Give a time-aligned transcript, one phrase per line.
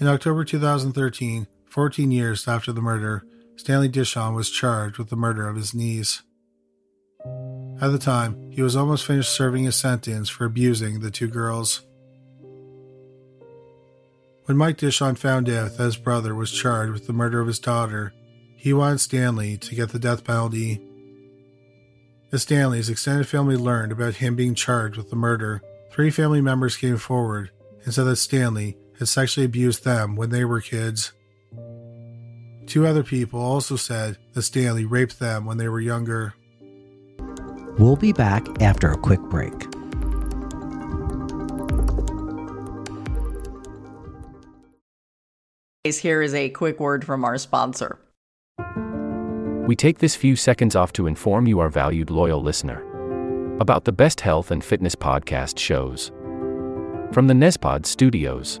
[0.00, 5.48] In October 2013, 14 years after the murder, Stanley Dishon was charged with the murder
[5.48, 6.22] of his niece.
[7.80, 11.82] At the time, he was almost finished serving his sentence for abusing the two girls.
[14.46, 17.60] When Mike Dishon found out that his brother was charged with the murder of his
[17.60, 18.12] daughter,
[18.56, 20.82] he wanted Stanley to get the death penalty.
[22.32, 26.76] As Stanley's extended family learned about him being charged with the murder, three family members
[26.76, 27.52] came forward
[27.84, 31.12] and said that Stanley had sexually abused them when they were kids.
[32.66, 36.34] Two other people also said that Stanley raped them when they were younger.
[37.78, 39.52] We'll be back after a quick break.
[45.84, 47.98] Here is a quick word from our sponsor.
[49.66, 52.82] We take this few seconds off to inform you, our valued loyal listener,
[53.58, 56.10] about the best health and fitness podcast shows
[57.12, 58.60] from the Nezpod studios.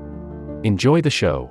[0.63, 1.49] Enjoy the show.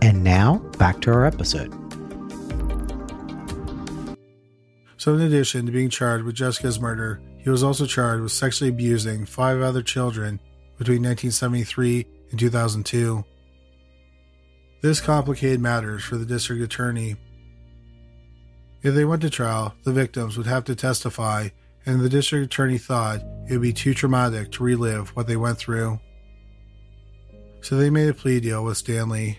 [0.00, 1.72] And now, back to our episode.
[4.96, 8.70] So, in addition to being charged with Jessica's murder, he was also charged with sexually
[8.70, 10.40] abusing five other children
[10.78, 13.24] between 1973 and 2002.
[14.82, 17.16] This complicated matters for the district attorney.
[18.82, 21.48] If they went to trial, the victims would have to testify,
[21.86, 25.56] and the district attorney thought it would be too traumatic to relive what they went
[25.56, 26.00] through.
[27.62, 29.38] So they made a plea deal with Stanley.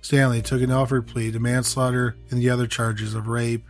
[0.00, 3.64] Stanley took an Alford plea to manslaughter and the other charges of rape.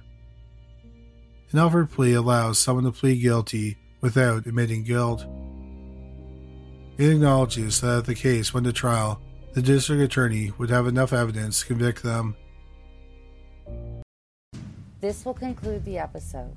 [1.53, 5.25] An Alford plea allows someone to plead guilty without admitting guilt.
[6.99, 9.21] It acknowledges that if the case went to trial,
[9.55, 12.37] the district attorney would have enough evidence to convict them.
[15.01, 16.57] This will conclude the episode.